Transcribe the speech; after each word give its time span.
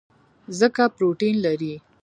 ځکه 0.59 0.83
پروټین 0.95 1.35
لري. 1.45 1.73